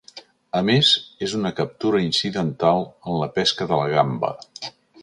A 0.59 0.61
més, 0.69 0.89
és 1.27 1.35
una 1.41 1.51
captura 1.59 2.01
incidental 2.07 2.83
en 3.13 3.21
la 3.25 3.31
pesca 3.39 3.71
de 3.75 3.83
la 3.83 3.89
gamba. 3.97 4.35